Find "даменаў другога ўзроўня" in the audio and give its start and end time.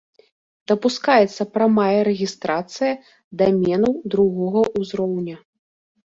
3.41-5.37